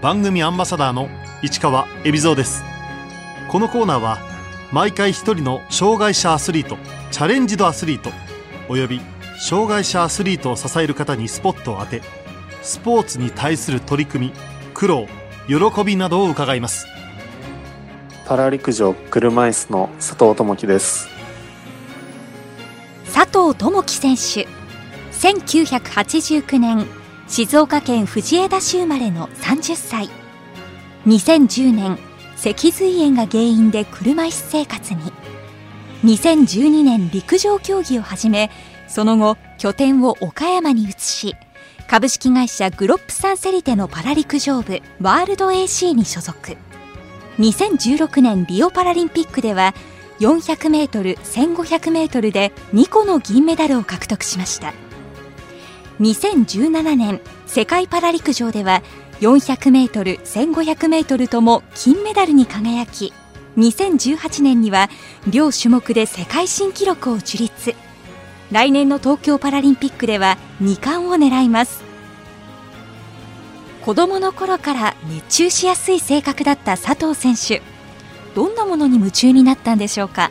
[0.00, 1.08] 番組アンバサダーの
[1.42, 2.62] 市川恵比蔵です。
[3.50, 4.18] このコーナーは
[4.70, 6.76] 毎回一人の障害者アスリート
[7.10, 8.10] チャレンジドアスリート
[8.68, 9.00] および
[9.40, 12.02] 障害者アスリートを支える方にスポットを当て
[12.62, 14.32] スポーツに対する取り組み
[14.72, 15.08] 苦労
[15.48, 16.86] 喜びなどを伺います。
[18.24, 21.08] パラ陸上車椅子の佐藤智樹です。
[23.12, 24.48] 佐藤智樹選手
[25.18, 26.86] 1989年
[27.28, 30.08] 静岡県藤枝市生まれの30歳。
[31.06, 31.98] 2010年
[32.36, 35.00] 脊髄炎が原因で車椅子生活に。
[36.04, 38.50] 2012年陸上競技を始め
[38.86, 41.34] その後拠点を岡山に移し
[41.88, 46.56] 株式会社グロップサンセリテのパラ陸上部ワールド AC に所属。
[47.40, 49.74] 2016年リオパラリンピックでは
[50.20, 54.87] 400m、1500m で2個の銀メダルを獲得しました。
[56.00, 58.82] 2017年世界パラ陸上では
[59.20, 63.12] 400m、1500m とも金メダルに輝き
[63.56, 64.88] 2018年には
[65.28, 67.74] 両種目で世界新記録を樹立。
[68.52, 71.82] 来年の東京パラリンピックでは2冠を狙います。
[73.84, 77.62] 子供の頃から熱中しやすい性格だった佐藤選手
[78.36, 80.30] どんなものに夢中になったんでしょうか？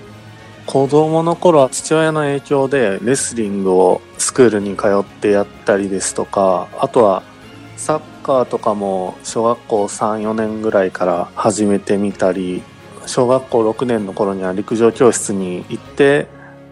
[0.65, 4.01] 子供の頃は父親の影響でレスリングを
[4.37, 7.23] クールに通ってやったりですとかあとは
[7.75, 12.61] サッカーとかも小学校34年ぐらいから始めてみたり
[13.07, 16.27] 小学校6年の頃には陸上教室に行って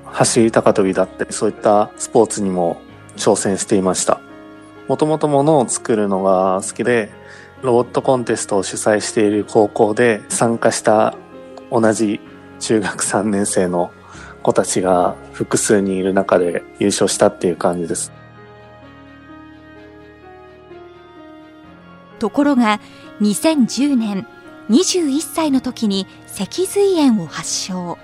[0.06, 2.80] 走り高跳びだったりそういったスポーツにも
[3.18, 4.22] 挑戦していました。
[4.88, 7.10] もともと物を作るのが好きで
[7.64, 11.18] ロボットコンテストを主催している高校で参加した
[11.72, 12.20] 同じ
[12.60, 13.92] 中学3年生の
[14.46, 18.12] 子たちが複数にいる中で優勝したっていう感じです。
[22.20, 22.80] ところが
[23.22, 24.28] 2010年
[24.70, 27.98] 21歳の時に脊髄炎を発症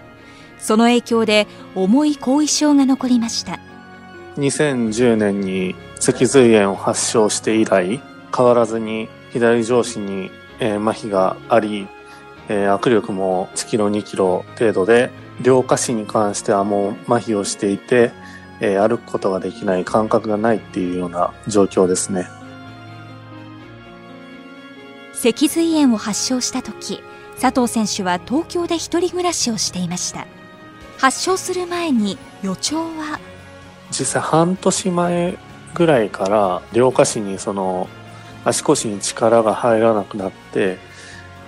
[0.59, 3.59] その影響で重い後遺症が残りました
[4.35, 8.01] 2010年に脊髄炎を発症して以来
[8.35, 11.87] 変わらずに左上肢に、えー、麻痺があり
[12.51, 15.09] えー、握力も1キロ2キロ程度で、
[15.43, 18.11] 両下肢に関してはもう麻痺をしていて、
[18.59, 22.27] えー、歩くことができない感覚がないっていうような状況ですね。
[25.13, 27.03] 脊髄炎を発症した時、
[27.39, 30.27] 佐藤選手は東京で一人暮らしをしていました。
[30.97, 33.19] 発症する前に予兆は？
[33.89, 35.37] 実際半年前
[35.73, 37.87] ぐらいから両下肢にその
[38.45, 40.77] 足腰に力が入らなくなって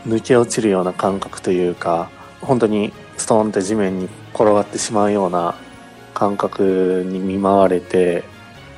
[0.07, 2.09] 抜け落ちるような感覚というか
[2.41, 5.55] 本当にストーンって地面に転がってしまうような
[6.13, 8.23] 感覚に見舞われて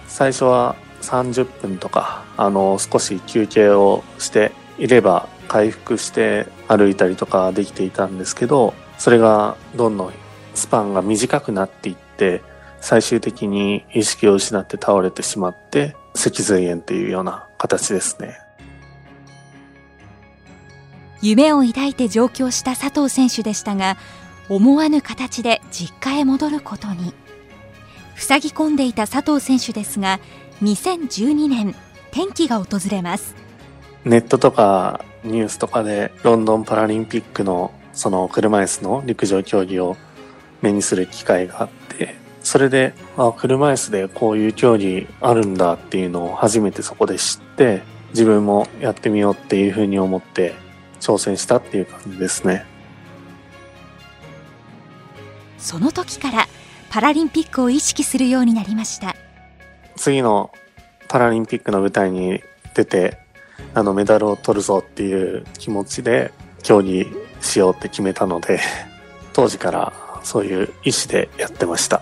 [0.08, 10.14] 最初は30分とかあの少し休憩をしていれば回復して歩いたりとかできていたんですけどそれがどんどん
[10.54, 12.42] スパンが短くなっていって
[12.82, 18.38] 最終的に意識を失って倒れてしまって脊髄炎っていうような形ですね。
[21.22, 23.98] 夢を抱いて上京した佐藤選手でしたが
[24.50, 27.14] 思わぬ形で実家へ戻ることに。
[28.16, 30.20] 塞ぎ込んでいた佐藤選手ですが
[30.64, 31.76] 2012年
[32.12, 33.36] 転機が訪れます。
[34.06, 39.98] ネットとかニュースとかでロンドンパラリンピックのその車椅子の陸上競技を
[40.62, 50.54] 目にする機会があってそれであ車椅子でこういう競技あるんだっていうのを初めてそこで知って自分もやってみようっていうふうに思って
[51.00, 52.75] 挑戦したっていう感じですね。
[55.58, 56.48] その時から
[56.90, 59.16] パラリンピックを意識するようになりました。
[59.96, 60.52] 次の
[61.08, 62.42] パラリンピックの舞台に
[62.74, 63.18] 出て
[63.74, 66.32] あのメダルを取るぞっていう気持ちで
[66.64, 67.08] 競技
[67.42, 68.60] しようって決めたので
[69.34, 69.94] 当時から
[70.24, 72.02] そういう意思でやってました。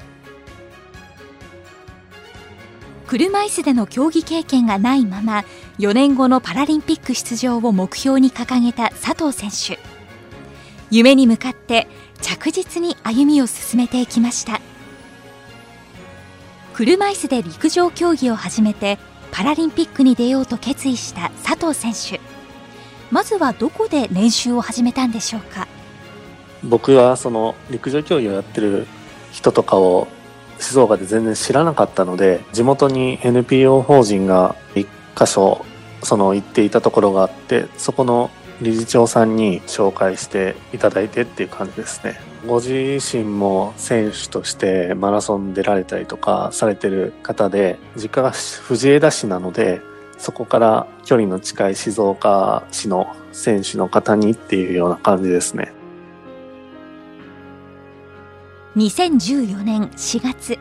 [3.07, 5.43] 車椅子での競技経験がないまま
[5.77, 9.79] 4年後のパラリンピック出場を目標に掲げた佐藤選手。
[10.89, 11.87] 夢に向かって
[12.23, 14.61] 着実に歩みを進めていきました。
[16.73, 18.97] 車椅子で陸上競技を始めて
[19.31, 22.19] パラリンピックに出ようと決意した佐藤選手。
[23.11, 25.67] まずはどこで練習を始めたんでしょうか？
[26.63, 28.87] 僕はその陸上競技をやってる
[29.31, 30.07] 人とかを
[30.59, 35.65] 静岡で全然知らなかったので地元に NPO 法人が1箇所
[36.01, 38.31] その行っていたところがあってそこの
[38.63, 49.81] 理事長さんに紹介していただいてっていう感じですねご自身も選手としてマラソン出られたりとかされてる方で実家が藤枝市なので
[50.17, 55.73] そこから距離の近い静岡市の選手の方にっていうような感じですね。
[58.77, 60.57] 2014年4月、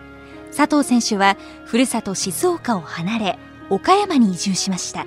[0.55, 3.39] 佐藤選手はふるさと静岡を離れ、
[3.71, 5.07] 岡山に移住しました。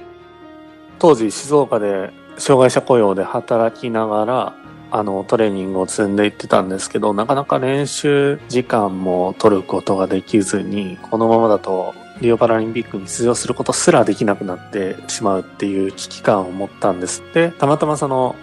[0.99, 4.53] 当時静岡で障害者雇用で働きながら、
[4.91, 17.23] あの、トレーニングを積んでいってたんですけど、なかなか練習時間も取ることができずに、このままだとリオパラリンピックに出場することすらできなくなってしまうっていう危機感を持ったんです。
[17.33, 18.35] で、たまたまその、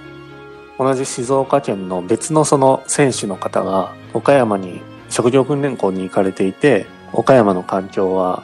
[0.78, 4.80] 同じ静岡県の別のその選手の方が岡山に
[5.10, 8.42] 職業訓練校に行かれていて、岡山の環境は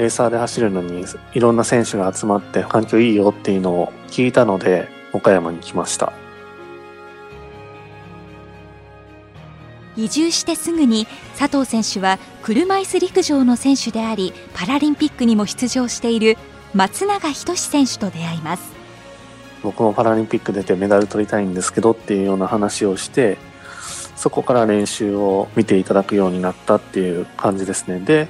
[0.00, 1.04] レーサーで走るのに
[1.34, 6.14] いろんな選手が集まって環境いいよっていうのを聞いたので岡山に来ました。
[9.96, 11.06] 移住してすぐに
[11.36, 16.38] 佐藤選手は車椅子陸上の選手でありパラリンピックにも出場している
[16.72, 18.72] 松永仁選手と出会います
[19.62, 23.36] 僕もパラリンピック出てメダル取りたいんですけどっていうような話をして
[24.16, 28.28] そこから練習を見ていただくようになったっていう感じですねで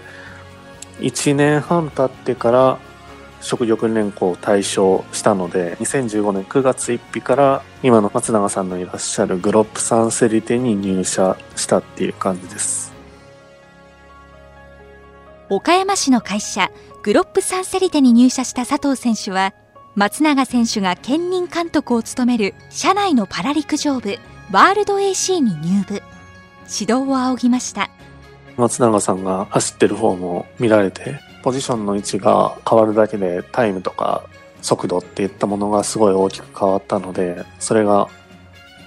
[1.00, 2.79] 1年半経ってから
[3.41, 12.93] 職業訓練校を退所したので2015年9月1日から今の松永さんのいらっしゃるグロップサンセリテに入社したっていう感じです。
[15.49, 16.70] 岡山市の会社
[17.03, 19.53] グロップサンセリテに入社した佐藤選手は
[19.96, 24.19] 松永選手が兼任監督を務める社内のパラ陸上部
[24.53, 26.03] ワールド AC に入部。
[26.73, 27.91] 指導を仰ぎました。
[28.60, 34.22] 松永さんが走ってる方も見られてポジションの位置が変わるだけでタイムとか
[34.62, 38.08] 速度っていったものがすごい大きく変わったので、それが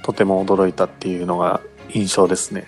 [0.04, 2.68] とても驚いたっていうのが印象ですね。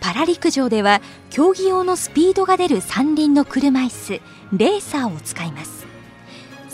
[0.00, 4.20] パラ陸上では競技用のスピードが出る三輪の車椅子
[4.56, 5.86] レーサーを使います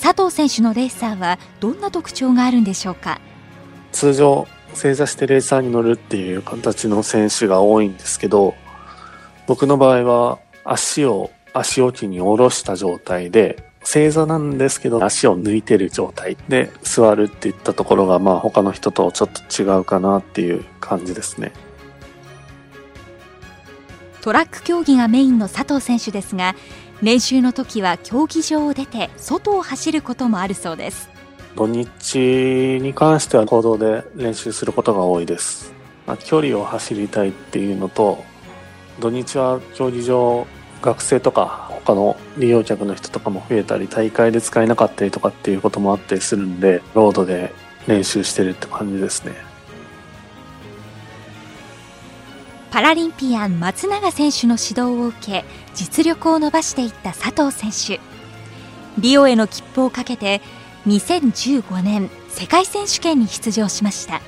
[0.00, 3.20] 佐藤選手のレーサーはどんな特徴があるんでしょうか？
[3.92, 4.46] 通常
[4.76, 8.54] 正座してレーサーに乗るっていう形の選手が多いんですけど
[9.46, 21.52] 僕の場合は足を足置きに下ろした状態で、正座なんですけど足を抜いてる状態で座るっていったところがまあ他の人とちょっと違うかなっていう感じですね。
[24.20, 26.56] トラック競技がメインの佐藤選手ですが、
[27.00, 31.15] 練習の時は競技場を出て外を走ることもあるそうです。
[31.56, 35.72] 土日に関しては行動で練習することが多いです。
[36.06, 38.22] まあ、距離を走りたいっていうのと、
[39.00, 40.46] 土日は競技場
[40.82, 47.52] 学生とか他の利用客の人とかも増えたり大会で使えなかったりとかっていうこともあったりするんでロードで
[47.86, 49.34] 練習してるって感じですね
[52.70, 55.44] パラリンピアン松永選手の指導を受け
[55.74, 58.15] 実力を伸ばしていった佐藤選手
[58.98, 60.40] リオへの切符をかけて
[60.86, 64.20] 2015年世界選手権に出場しました。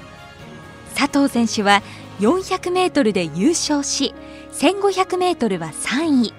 [0.95, 1.83] 佐藤選手は
[2.21, 4.15] 400メートルで優勝し
[4.53, 6.35] 1500メートルは3位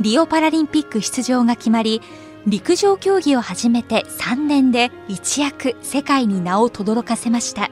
[0.00, 2.02] リオパラリンピック出場が決まり
[2.46, 7.70] 陸上競技を始めて3年で一躍世界に名を轟かせました。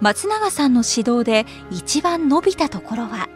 [0.00, 3.28] 松永さんの指導で一番伸びたところは？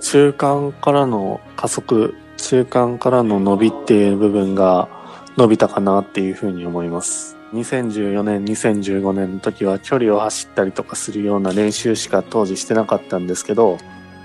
[0.00, 4.88] 中間からの加速中間からの伸びっていう部分が
[5.36, 13.78] 伸びたかなっていうふうに思います2014年2015年の時は距離を走ったりとかするような練習しか当時してなかったんですけど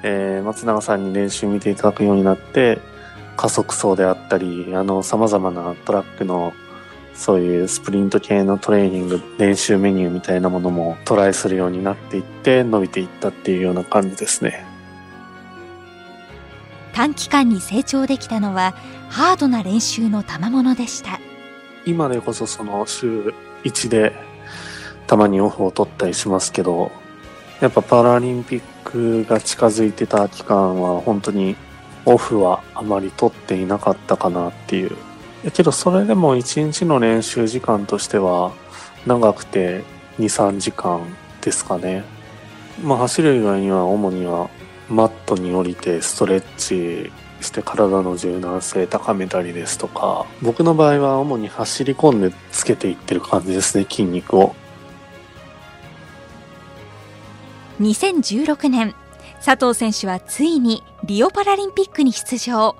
[0.04, 2.80] えー、松永さんに練習見ていただくようになって、
[3.38, 6.54] 加速走であったり、あの、様々なトラックの、
[7.16, 14.66] そういうスプリント系のトレーニング、練習メニューみたいなものもトライするようになっていって、伸びていったっていうような感じですね。
[16.94, 18.76] 短期間に成長できたのは、
[19.10, 21.20] ハードな練習の賜物でした。
[21.86, 23.34] 今でこそその週
[23.64, 24.14] 1で
[25.08, 26.92] たまにオフを取ったりしますけど、
[27.60, 31.56] やっぱパラリンピックが近づいてた期間は本当に
[32.06, 34.96] オフはあまり取っていなかったかなっていう。
[35.52, 38.54] けどそれでも1日の練習時間としては
[39.06, 39.84] 長くて
[40.20, 41.02] 2、3時間
[41.42, 42.04] ですかね。
[42.84, 44.50] まあ走る以外には主には
[44.90, 47.12] マットに降りてストレッチ
[47.42, 54.56] して体の柔軟性高めたりですとか僕の場合は主に走り込んでつけていってる感じですね筋肉を。
[57.82, 58.96] 2016年
[59.44, 62.76] 佐藤選手はついにリオパラリンピックに出場。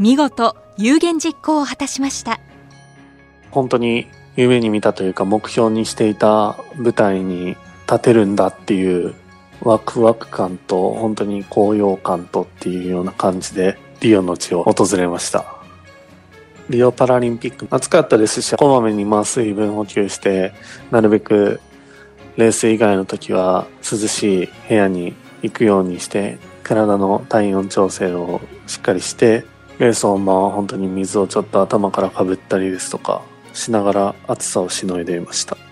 [0.00, 2.40] 見事有言実行を果たしました。
[3.50, 9.14] 本当に夢に見たというか目標にしていた舞台に立てるんだっていう
[9.62, 15.58] ワクワク感と本当に高揚感とっていうような感じでリオの地を訪れました。
[16.68, 20.52] リオパラリンピック暑かったですしこまめにまあ水分補給して
[20.90, 21.60] なるべく
[22.36, 29.44] レース以外の時は涼しい部屋に行くようにして体の体温調整をしっかりして
[29.78, 33.22] レース本番は本当に水をちょっと頭からかぶったりですとか
[33.54, 35.67] しながら暑さをしのいでいました。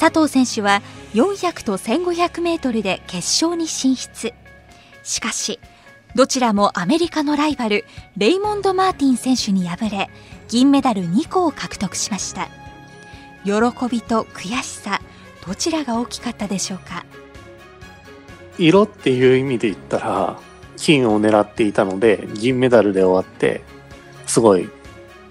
[0.00, 0.80] 佐藤選手は
[1.12, 4.32] 400と1500メートルで決勝に進出。
[5.02, 5.60] しかし
[6.14, 7.84] どちらもアメリカのライバル
[8.16, 10.08] レイモンド・マーティン選手に敗れ
[10.48, 12.48] 銀メダル2個を獲得しました。
[13.44, 13.52] 喜
[13.90, 15.02] びと悔しさ
[15.46, 17.04] どちらが大きかったでしょうか？
[18.58, 20.38] 色っていう意味で言ったら
[20.78, 23.62] 金を狙っていたので銀メダルで終わって
[24.26, 24.70] すごい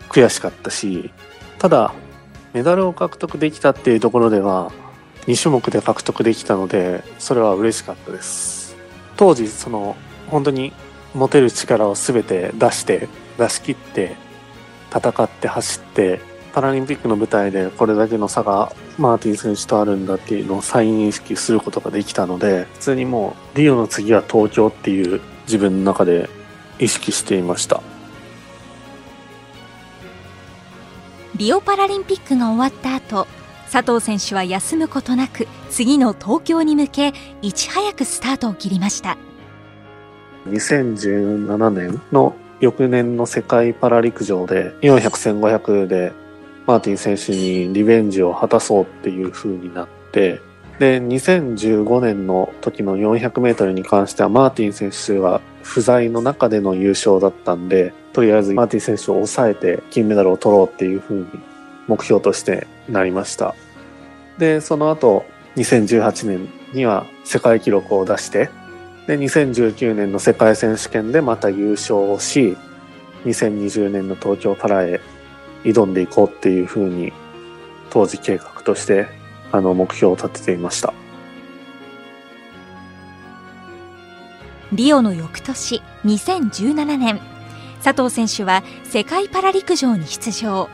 [0.09, 1.11] 悔しかったし
[1.57, 1.91] ただ
[2.53, 4.71] メダルを獲得できたっていうところでは
[5.27, 8.75] 2種目で獲得できたのでそれは嬉しかったです。
[9.17, 9.95] 当時その
[10.27, 10.73] 本当に
[11.13, 14.15] 持てる力を全て出して出し切って
[14.91, 16.19] 戦って走って
[16.53, 26.29] パラリンピックの舞台でこれだけの差がマーティン選手とあるんだっていうのを再認識することができたので普通にもうリオの次は東京っていう自分の中で
[26.79, 27.81] 意識していました。
[31.39, 33.25] リオパラリンピックが終わった後
[33.71, 39.17] 佐藤選手は休むことなく次の東京に向けいち早くスタートを切りました。
[40.47, 44.99] 2017年の翌年の世界パラ陸上で400、
[45.39, 46.11] 1500で
[46.67, 50.41] マーティン選手にリベンジを果たそうっていう風になって
[50.79, 61.27] で2015年の時の400メートルに関してはマーティン選手は不在の中での優勝だったんでとりあえずマーティン選手を抑えて金メダルを取ろうっていう風に
[61.87, 63.55] 目標としてなりました。
[64.37, 65.25] でその後
[65.55, 68.49] 2018年には世界記録を出して
[69.07, 72.55] で2019年の世界選手権でまた優勝をし
[73.25, 75.01] 2020年の東京パラへ
[75.63, 77.11] 挑んでいこうっていうふうに
[77.89, 79.07] 当時計画として
[79.51, 80.93] あの目標を立てていました。
[84.71, 87.38] リオの翌年2017年。
[87.83, 90.69] 佐藤選手は世界パラ陸上に出場。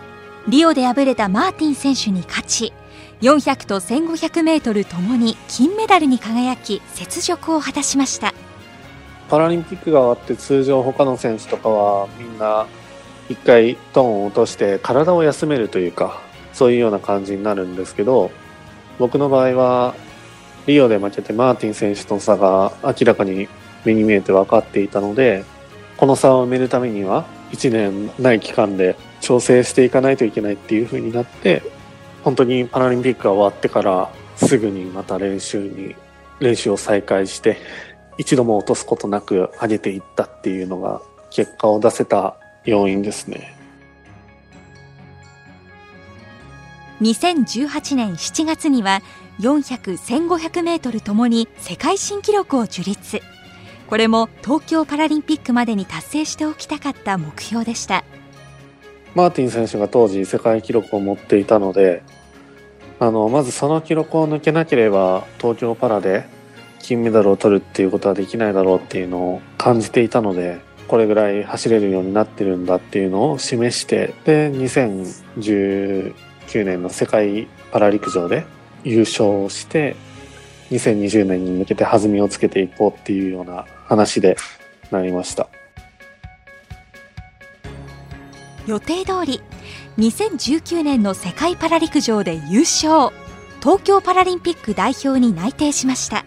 [0.47, 2.73] リオで敗れたマーティン選手に勝ち。
[3.21, 8.33] 400と1500メートルともに金メダルに輝き雪辱を果たしました。
[9.29, 12.67] パラリンピックが終わって通常他の選手とかはみんな
[13.29, 16.21] 一回トーンを落として体を休めるというか
[16.53, 18.29] そういうような感じになるんですけど
[18.99, 19.95] 僕の場合は
[20.67, 23.47] リオで負けてマーティン選手との差が明らかに
[23.83, 25.43] 目に見えて分かっていたので
[25.97, 31.63] この差を埋めるためには1年ない期間で調整していかないといけないっていう風になって
[32.23, 35.95] 本当にパラリンピックが終わってからすぐにまた練習に
[36.39, 37.57] 練習を再開して
[38.17, 43.55] 一度も落とすことなく上げていったっていうのが結果を出せた要因ですね。
[47.01, 49.01] 2018年7月には
[49.39, 53.21] 400、1500メートルともに世界新記録を樹立。
[53.87, 58.03] これも東京パラリンピックまでに達成しておきたかった目標でした。
[59.15, 62.03] マーティン選手が当時世界記録を持っていたので
[62.99, 66.25] あのまずその記録を抜けなければ東京パラで
[66.79, 76.13] 金メダルを取るっていうことはできないだろうっていうのを感じていたのでこれぐらい走れるようになってるんだっていうのを示してで2019
[76.65, 78.45] 年の世界パラ陸上で
[78.83, 79.95] 優勝して
[80.71, 84.37] 2020年に向けて弾みをつけていこうっていうような話で
[84.91, 85.47] なりました。
[88.67, 89.41] 予定通り
[89.97, 93.13] 2019年の世界パラ陸上で優勝。
[93.61, 96.23] 東京パラリンピック代表に内定しました。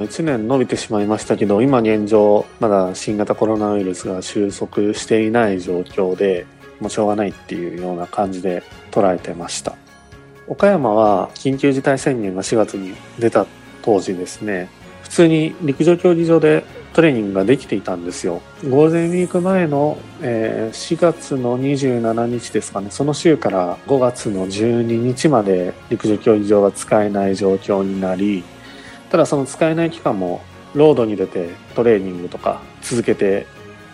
[0.00, 6.46] 1年伸びてしまいましたけど今現状まだ新型コロナウイルスが収束していない状況で
[6.80, 9.76] もうしょうがないっていうような感じで捉えてました。
[10.46, 13.46] 岡山は緊急事態宣言が4月に出た
[13.82, 14.68] 当時ですね。
[14.82, 14.83] 普
[15.14, 18.40] 通に陸上競技場でトレーニングができていたんですよ。
[18.68, 22.88] ゴールデンウィーク前の、え、4月の27日ですかね。
[22.90, 28.44] その週から5月の12日まで陸上競技場が使えない状況になり
[29.10, 30.42] ただその使えない期間も
[30.74, 33.46] ロードに出てトレーニングとか続けて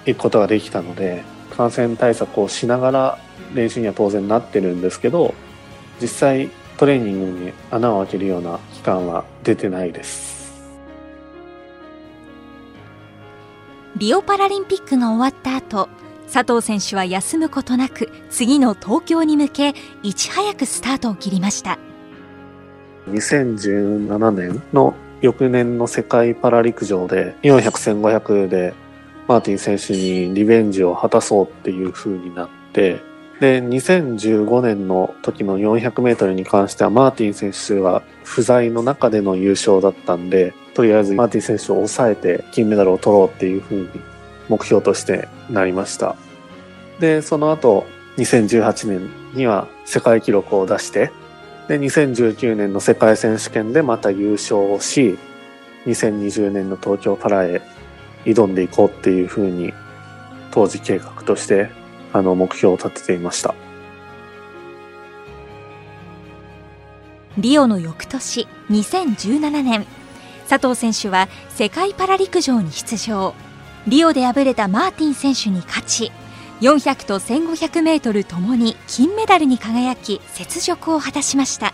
[0.06, 1.22] いくことができたので
[1.54, 3.18] 感染対策をしながら
[3.54, 5.34] 練習には当然なってるんですけど
[6.00, 10.39] 実際トレーニングに穴を開けるような期間は出てないです。
[13.96, 15.88] リオパラリンピックが終わった後
[16.32, 21.78] 佐藤選手は休むことなく次の東京に向けいち早くスタートを切りました。
[23.08, 27.70] 2017年の翌年の世界パラ陸上で400、
[28.00, 28.74] 1500で
[29.26, 33.00] マーティン選手にリベンジを果たそうっていう風になって、
[33.40, 43.88] で、2015年の時の400メートルに関してはマーティン選手が不在の中での優勝だったんで、とりあえずマーティン選手を抑えて金メダルを取ろうっていう風に
[44.50, 46.16] 目標としてなりました。
[47.00, 47.86] で、その後、
[48.18, 51.10] 2018年には世界記録を出して、
[51.66, 55.18] で、2019年の世界選手権でまた優勝をし、
[55.86, 57.62] 2020年の東京パラへ
[58.26, 59.72] 挑んでいこうっていうふうに
[60.50, 61.70] 当時計画として
[62.12, 63.54] あの目標を立てていました。
[67.38, 69.86] リオの翌年2017年
[70.48, 73.34] 佐藤選手は世界パラ陸上に出場。
[73.86, 76.12] リオで敗れたマーティン選手に勝ち
[76.60, 81.72] 400と1500メートルともに金メダルに輝き雪辱を果たしました。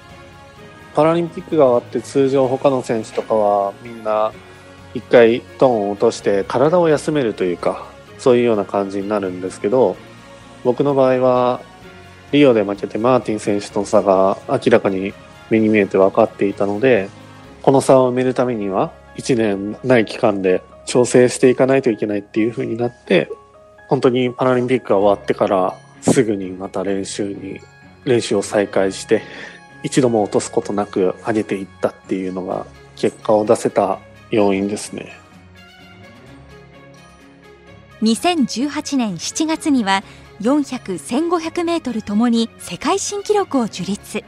[0.94, 4.32] パラリンピックが終わって通常他の選手とかはみんな
[4.94, 7.86] 一回トーンを落として体を休めるというか
[8.18, 9.96] そういうような感じになるんですけど
[10.66, 11.60] 僕の場合は
[12.32, 15.14] リオで負けてマーティン選手との差が明らかに
[15.48, 17.08] 目に見えて分かっていたので
[17.62, 23.30] この差を埋めるためには1年ない期間で調整していかないといけないっていう風になって
[23.88, 27.60] 本当にパラリンピックが終わってからすぐにまた練習に
[28.04, 29.22] 練習を再開して
[29.84, 34.00] 一度も落とすことなく上げていったっていうのが結果を出せた
[34.32, 35.12] 要因ですね。
[38.02, 40.02] 2018年7月には
[40.40, 44.24] 400、1500メートルともに世界新記録を樹立。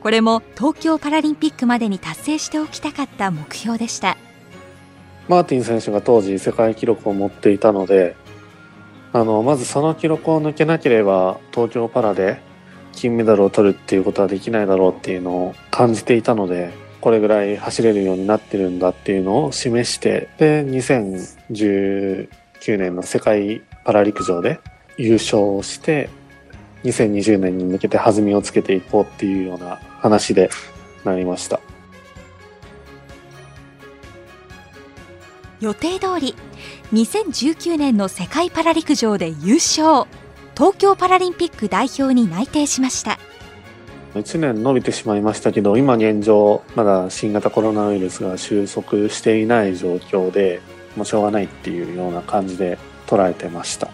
[0.00, 4.16] これも東京パラリンピックまでに達成しておきたかった目標でした。
[5.28, 8.16] マーティン選手が当時世界記録を持っていたので
[9.12, 12.40] あのまずその記録を抜けなければ東京パラで
[12.92, 22.28] 金メダルを取るっていうことはできないだろうっていうのを感じていたのでこれぐらい走れるようになってるんだっていうのを示してで2019
[22.78, 24.60] 年の世界パラ陸上で
[24.98, 26.10] 優勝して
[26.84, 30.50] 2020年に向けて弾みをつけていこうっていうような話で
[31.04, 31.60] なりました。
[35.60, 36.36] 予定通り
[36.92, 40.06] 2019年の世界パラ陸上で優勝。
[40.56, 43.18] 東京パラリンピック代表に内定しました。
[44.14, 50.60] 1年伸びてしまいましたけど今現状まだ新型コロナウイルスが収束していない状況で
[50.96, 53.90] もうしょうがないっていうような感じで捉えてました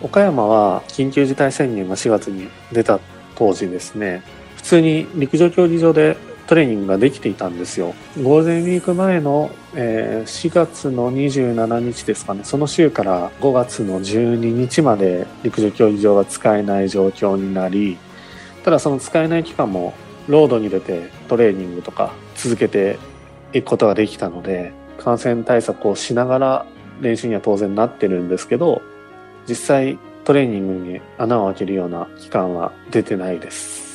[0.00, 3.00] 岡山は緊急事態宣言が4月に出た
[3.34, 4.22] 当時ですね
[4.56, 7.92] 普通に陸上競技場でトレーニングができていたんですよ。
[8.22, 12.42] ゴールデンウィーク前の、え、4月の27日ですかね。
[12.44, 17.98] その週から5月の12日まで陸上競技場が使えない状況になり
[18.66, 19.94] ただその使えない期間も
[20.26, 22.98] ロードに出てトレーニングとか続けて
[23.52, 26.66] いくことができたので感染対策をしながら
[27.00, 28.82] 練習には当然なってるんですけど
[29.48, 33.86] 実際トレーニングに穴を開けるような期間は出てないです。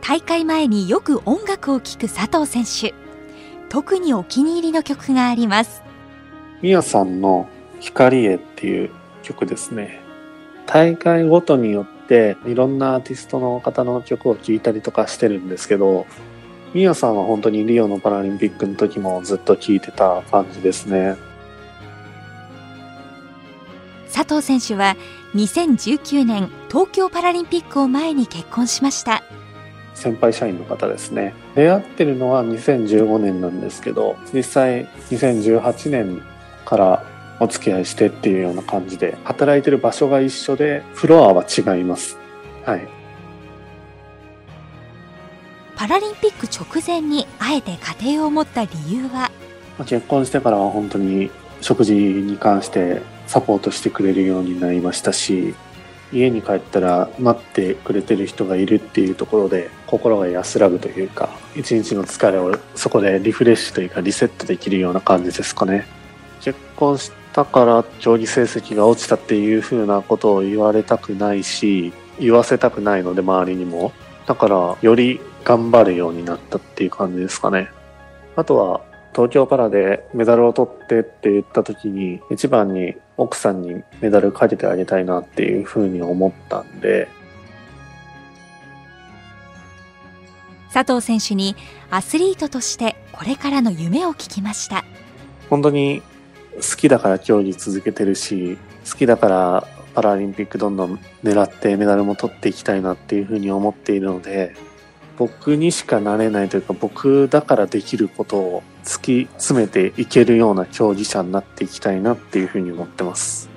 [0.00, 2.94] 大会前によく音楽を聴く佐藤選手。
[3.68, 5.82] 特にお気に入りの曲があります。
[6.60, 7.48] みやさんの
[7.80, 8.90] 光へっていう
[9.22, 10.02] 曲ですね。
[10.66, 16.06] 大会ごとによっていろんなアーティストの方の曲を聴いたりとかしてるんですけど
[16.74, 21.16] みやさんは本当にリオのパラリンピックの時もずっと聴いてた感じですね
[24.12, 24.96] 佐藤選手は
[25.34, 29.22] 2019年東京パラリンピックを前に結婚しました。
[29.94, 31.34] 先輩社員の方ですね。
[31.54, 36.22] 出会ってるのは2015年なんですけど実際2018年
[36.64, 37.04] から
[37.40, 42.18] お付き合いしてっていうような感じで働いてる場所が一緒でフロアは違います。
[42.64, 42.86] はい。
[45.74, 49.30] パラリンピック直前にあえて家庭を持った理由は？
[49.86, 55.54] 結婚してからは本当に食事に関してサポートしてくれるようになりましたし
[56.12, 65.86] 家に帰ったら待ってくれてる人がいるっていうところで心が安らぐというか一日の疲れをそこでリフレッシュというかリセットできるような感じですかね。
[66.42, 73.92] 結婚したから競技成績が落ちたっていう風なことを言われたくないし言わせたくないので周りにも。
[74.26, 77.70] だからより頑張るようになったっていう感じですかね。
[78.36, 87.08] あとは東京パラでメダルを取ってって言った時に一番に奥さんにメダルかけてあげたいなっていうふうに思ったんで。
[90.72, 91.54] 佐藤選手に
[91.90, 94.84] アスリートとしてこれからの夢を聞きました。
[95.50, 96.00] 本当に
[96.54, 98.56] 好きだから競技続けてるし
[98.90, 104.54] 好きだからパラリンピックどんどん狙ってメダルも取っていきたいなっていうふうに思っているので
[105.22, 113.48] 僕にしかなれないというか僕だからできることを突き詰めていけるような競技者になっていきたいなっていうふうに思ってます。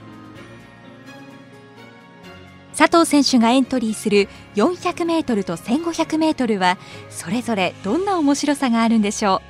[2.78, 6.78] 佐藤選手がエントリーする 400m と 1500m は
[7.10, 9.42] それぞれどんな面白さがあるんでしょ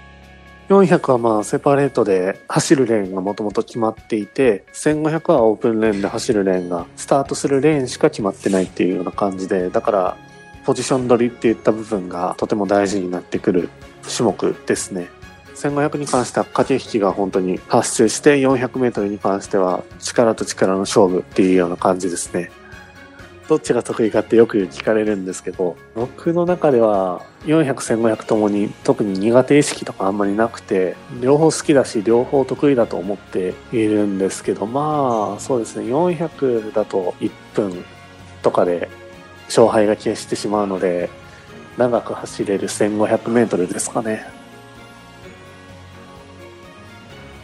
[0.70, 10.18] う？400はまあセパレートで走るレーンがもともと決まっていて1500はオープンレーンで走るレーンがスタートするレーンしか決まってないっていうような感じでだから
[10.66, 13.70] ポジション取りっていった部分がとても大事になってくる
[14.04, 15.10] 種目ですね。
[15.56, 22.52] 1500に関しては駆け引きが本当に発生して 400m に関しては力と力の勝負っていうような感じですね。
[23.48, 37.86] どっちが得意かってよく聞かれるんですけど、僕の中では400、1500ともに特に苦手意識とかあんまりなくて、両方好きだし両方得意だと思っているんですけど、まあそうですね、400だと1分
[38.42, 38.90] とかで
[39.46, 41.10] 勝敗が決してしまうので、
[41.78, 44.26] 長く走れる1500メートルですかね。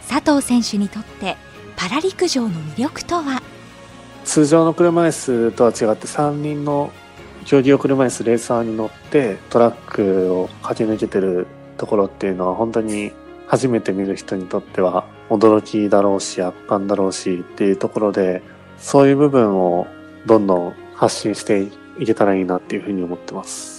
[0.08, 1.36] 佐藤選手にとって
[1.76, 3.42] パラ陸上の魅力とは？
[4.24, 6.92] 通常の車椅子とは違って3人の
[7.44, 13.12] 競技用車椅子レーサーに乗ってトラックを駆け抜けてるところっていうのは本当に
[13.48, 18.42] 初めて見る人にとっては驚きだろうし圧巻だろうしっていうところで
[18.78, 19.86] そういう部分を
[20.26, 21.68] どんどん発信して
[22.02, 23.71] いけたらいいなっていうふうに思ってます。